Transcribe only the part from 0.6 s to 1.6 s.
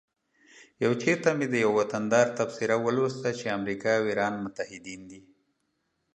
یو چیرته مې د